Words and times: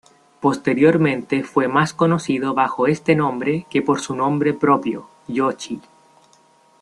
Posteriormente 0.39 1.43
fue 1.43 1.67
más 1.67 1.93
conocido 1.93 2.55
bajo 2.55 2.87
este 2.87 3.13
nombre 3.13 3.67
que 3.69 3.83
por 3.83 4.01
su 4.01 4.15
nombre 4.15 4.51
propio 4.51 5.07
Joshi. 5.27 5.79